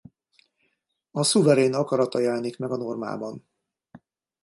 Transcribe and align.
A 1.11 1.23
szuverén 1.23 1.73
akarata 1.73 2.19
jelenik 2.19 2.57
meg 2.57 2.71
a 2.71 2.75
normában. 2.77 3.45